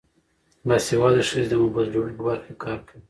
باسواده 0.67 1.21
ښځې 1.29 1.43
د 1.49 1.53
موبایل 1.61 1.87
جوړولو 1.93 2.17
په 2.17 2.23
برخه 2.27 2.45
کې 2.47 2.61
کار 2.63 2.79
کوي. 2.87 2.99